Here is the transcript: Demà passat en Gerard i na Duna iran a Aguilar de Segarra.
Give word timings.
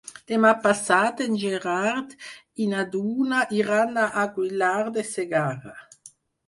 Demà 0.29 0.51
passat 0.61 1.21
en 1.25 1.37
Gerard 1.43 2.15
i 2.65 2.69
na 2.73 2.87
Duna 2.97 3.45
iran 3.61 4.05
a 4.07 4.09
Aguilar 4.27 4.77
de 4.99 5.07
Segarra. 5.15 5.81